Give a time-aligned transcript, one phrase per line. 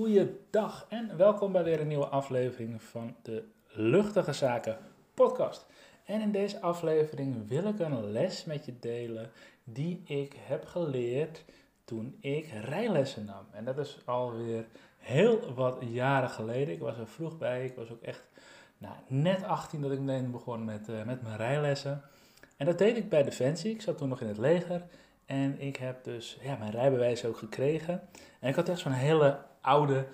[0.00, 4.78] Goeiedag en welkom bij weer een nieuwe aflevering van de Luchtige Zaken
[5.14, 5.66] podcast.
[6.04, 9.30] En in deze aflevering wil ik een les met je delen
[9.64, 11.44] die ik heb geleerd
[11.84, 13.46] toen ik rijlessen nam.
[13.50, 14.66] En dat is alweer
[14.98, 16.74] heel wat jaren geleden.
[16.74, 18.22] Ik was er vroeg bij, ik was ook echt
[18.78, 22.02] nou, net 18 dat ik meteen begon met, uh, met mijn rijlessen.
[22.56, 24.82] En dat deed ik bij Defensie, ik zat toen nog in het leger.
[25.26, 28.00] En ik heb dus ja, mijn rijbewijs ook gekregen.
[28.40, 30.06] En ik had echt zo'n hele oude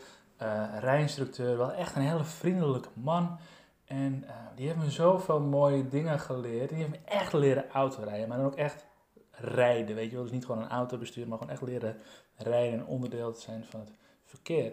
[0.42, 3.38] uh, rijinstructeur, wel echt een hele vriendelijke man.
[3.84, 6.68] En uh, die heeft me zoveel mooie dingen geleerd.
[6.68, 8.86] Die heeft me echt leren autorijden, maar dan ook echt
[9.30, 10.22] rijden, weet je wel.
[10.22, 11.96] Dus niet gewoon een auto besturen, maar gewoon echt leren
[12.36, 13.90] rijden en onderdeel te zijn van het
[14.24, 14.72] verkeer.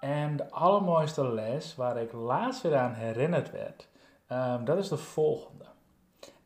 [0.00, 3.88] En de allermooiste les waar ik laatst weer aan herinnerd werd,
[4.32, 5.64] um, dat is de volgende.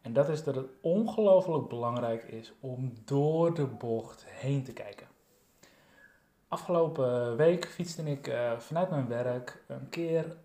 [0.02, 5.03] En dat is dat het ongelooflijk belangrijk is om door de bocht heen te kijken.
[6.54, 10.36] Afgelopen week fietste ik uh, vanuit mijn werk een keer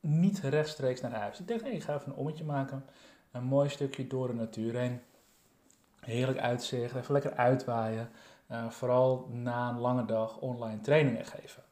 [0.00, 1.40] niet rechtstreeks naar huis.
[1.40, 2.84] Ik dacht, hey, ik ga even een ommetje maken.
[3.30, 5.00] Een mooi stukje door de natuur heen.
[6.00, 8.10] Heerlijk uitzicht, even lekker uitwaaien.
[8.50, 11.62] Uh, vooral na een lange dag online trainingen geven.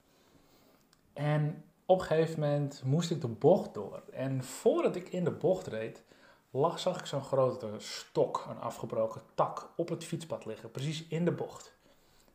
[1.12, 4.02] En op een gegeven moment moest ik de bocht door.
[4.12, 6.02] En voordat ik in de bocht reed,
[6.50, 11.24] lag, zag ik zo'n grote stok, een afgebroken tak, op het fietspad liggen, precies in
[11.24, 11.76] de bocht.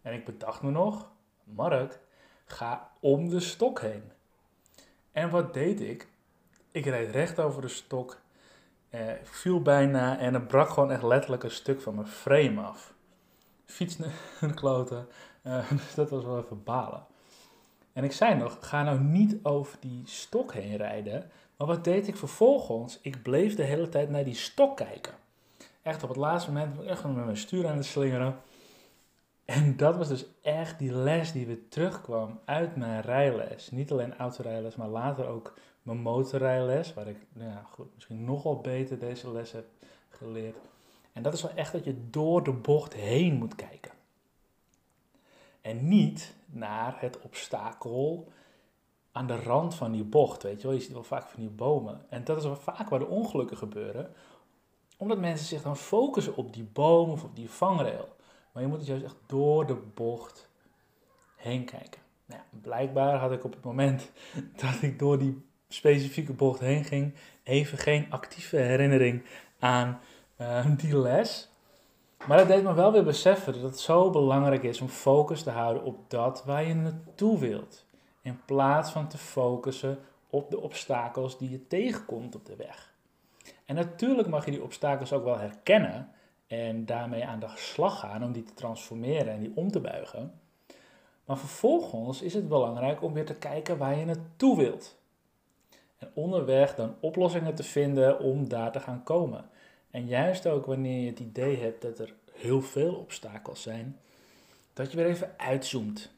[0.02, 1.12] En ik bedacht me nog,
[1.44, 2.00] Mark,
[2.46, 4.12] ga om de stok heen.
[5.12, 6.08] En wat deed ik?
[6.72, 8.22] Ik reed recht over de stok,
[8.90, 12.94] eh, viel bijna en het brak gewoon echt letterlijk een stuk van mijn frame af.
[13.66, 13.98] Fiets
[14.42, 15.08] een kloten,
[15.44, 17.06] uh, dus dat was wel even balen.
[17.94, 21.32] En ik zei nog, ga nou niet over die stok heen rijden.
[21.58, 23.00] Maar wat deed ik vervolgens?
[23.02, 25.14] Ik bleef de hele tijd naar die stok kijken.
[25.82, 28.36] Echt op het laatste moment echt met mijn stuur aan het slingeren.
[29.46, 33.72] En dat was dus echt die les die weer terugkwam uit mijn rijles.
[33.72, 36.94] Niet alleen autorijles, maar later ook mijn motorrijles.
[36.94, 39.66] Waar ik nou ja, goed, misschien nogal beter deze les heb
[40.10, 40.58] geleerd.
[41.14, 43.92] En dat is wel echt dat je door de bocht heen moet kijken.
[45.62, 48.28] En niet naar het obstakel
[49.12, 50.76] aan de rand van die bocht, weet je wel.
[50.76, 52.06] Je ziet wel vaak van die bomen.
[52.10, 54.14] En dat is wel vaak waar de ongelukken gebeuren.
[54.98, 58.13] Omdat mensen zich dan focussen op die boom of op die vangrail.
[58.54, 60.50] Maar je moet dus juist echt door de bocht
[61.36, 62.02] heen kijken.
[62.26, 64.12] Nou blijkbaar had ik op het moment
[64.62, 69.24] dat ik door die specifieke bocht heen ging, even geen actieve herinnering
[69.60, 70.00] aan
[70.42, 71.50] uh, die les.
[72.28, 75.50] Maar dat deed me wel weer beseffen dat het zo belangrijk is om focus te
[75.50, 77.86] houden op dat waar je naartoe wilt.
[78.22, 80.00] In plaats van te focussen
[80.30, 82.94] op de obstakels die je tegenkomt op de weg.
[83.66, 86.10] En natuurlijk mag je die obstakels ook wel herkennen
[86.60, 90.40] en daarmee aan de slag gaan om die te transformeren en die om te buigen.
[91.26, 94.98] Maar vervolgens is het belangrijk om weer te kijken waar je naartoe wilt.
[95.98, 99.50] En onderweg dan oplossingen te vinden om daar te gaan komen.
[99.92, 104.00] En juist ook wanneer je het idee hebt dat er heel veel obstakels zijn,
[104.74, 106.12] dat je weer even uitzoomt.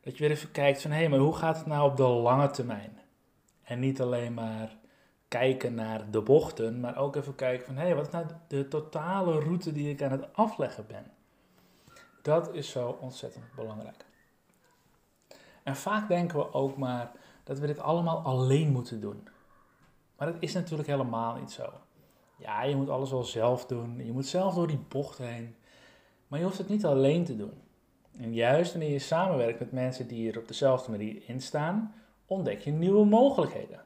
[0.00, 2.02] Dat je weer even kijkt van hé, hey, maar hoe gaat het nou op de
[2.02, 2.98] lange termijn?
[3.62, 4.76] En niet alleen maar
[5.32, 8.68] kijken naar de bochten, maar ook even kijken van hé, hey, wat is nou de
[8.68, 11.04] totale route die ik aan het afleggen ben?
[12.22, 14.04] Dat is zo ontzettend belangrijk.
[15.62, 17.10] En vaak denken we ook maar
[17.44, 19.28] dat we dit allemaal alleen moeten doen.
[20.16, 21.72] Maar dat is natuurlijk helemaal niet zo.
[22.36, 24.04] Ja, je moet alles wel zelf doen.
[24.04, 25.54] Je moet zelf door die bocht heen.
[26.28, 27.60] Maar je hoeft het niet alleen te doen.
[28.16, 31.94] En juist wanneer je samenwerkt met mensen die er op dezelfde manier in staan,
[32.26, 33.80] ontdek je nieuwe mogelijkheden.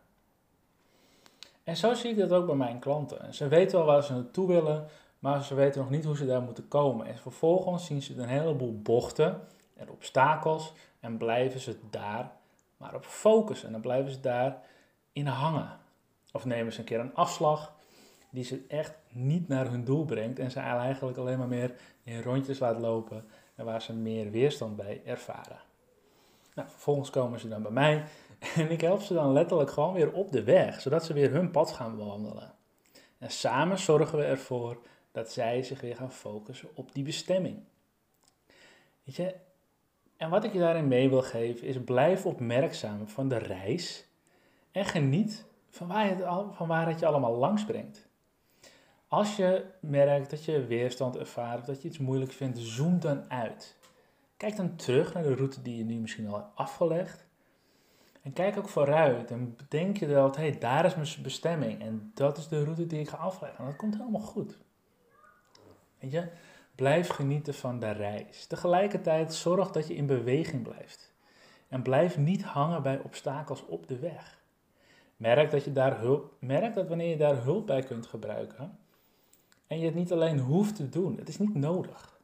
[1.67, 3.35] En zo zie ik dat ook bij mijn klanten.
[3.35, 4.87] Ze weten wel waar ze naartoe willen,
[5.19, 7.07] maar ze weten nog niet hoe ze daar moeten komen.
[7.07, 9.41] En vervolgens zien ze een heleboel bochten
[9.77, 12.33] en obstakels en blijven ze daar
[12.77, 13.67] maar op focussen.
[13.67, 14.63] En dan blijven ze daar
[15.13, 15.79] in hangen.
[16.33, 17.75] Of nemen ze een keer een afslag
[18.31, 22.23] die ze echt niet naar hun doel brengt en ze eigenlijk alleen maar meer in
[22.23, 23.25] rondjes laat lopen
[23.55, 25.59] en waar ze meer weerstand bij ervaren.
[26.55, 28.05] Nou, vervolgens komen ze dan bij mij
[28.57, 31.51] en ik help ze dan letterlijk gewoon weer op de weg, zodat ze weer hun
[31.51, 32.55] pad gaan bewandelen.
[33.19, 34.79] En samen zorgen we ervoor
[35.13, 37.63] dat zij zich weer gaan focussen op die bestemming.
[39.05, 39.35] Weet je,
[40.17, 44.07] en wat ik je daarin mee wil geven is blijf opmerkzaam van de reis
[44.71, 46.21] en geniet van waar, het,
[46.57, 48.09] van waar het je allemaal langs brengt.
[49.09, 53.31] Als je merkt dat je weerstand ervaart of dat je iets moeilijk vindt, zoom dan
[53.31, 53.77] uit.
[54.37, 57.27] Kijk dan terug naar de route die je nu misschien al hebt afgelegd.
[58.27, 62.11] En kijk ook vooruit en bedenk je dat, hé, hey, daar is mijn bestemming en
[62.15, 63.59] dat is de route die ik ga afleggen.
[63.59, 64.59] En dat komt helemaal goed.
[65.99, 66.29] Weet je,
[66.77, 68.47] Blijf genieten van de reis.
[68.47, 71.13] Tegelijkertijd zorg dat je in beweging blijft.
[71.69, 74.45] En blijf niet hangen bij obstakels op de weg.
[75.17, 78.79] Merk dat, je daar hulp, merk dat wanneer je daar hulp bij kunt gebruiken.
[79.67, 81.17] En je het niet alleen hoeft te doen.
[81.17, 82.21] Het is niet nodig.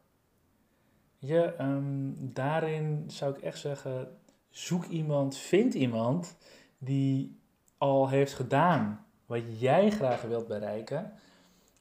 [1.18, 4.18] Je, ehm, daarin zou ik echt zeggen,
[4.52, 6.36] zoek iemand, vind iemand
[6.78, 7.40] die
[7.78, 11.12] al heeft gedaan wat jij graag wilt bereiken.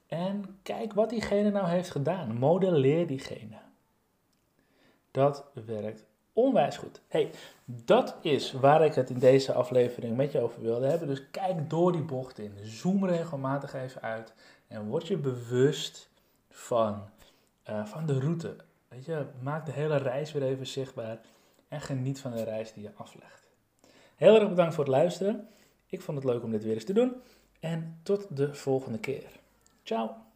[0.08, 2.34] En kijk wat diegene nou heeft gedaan.
[2.38, 3.58] Modelleer diegene.
[5.12, 7.02] Dat werkt onwijs goed.
[7.08, 7.32] Hey,
[7.66, 11.08] dat is waar ik het in deze aflevering met je over wilde hebben.
[11.08, 12.54] Dus kijk door die bocht in.
[12.64, 14.34] Zoom regelmatig even uit.
[14.68, 16.10] En word je bewust
[16.50, 17.04] van,
[17.70, 18.56] uh, van de route.
[18.88, 21.20] Weet je, maak de hele reis weer even zichtbaar.
[21.72, 23.50] En geniet van de reis die je aflegt.
[24.16, 25.48] Heel erg bedankt voor het luisteren.
[25.86, 27.14] Ik vond het leuk om dit weer eens te doen.
[27.60, 29.40] En tot de volgende keer.
[29.84, 30.31] Ciao.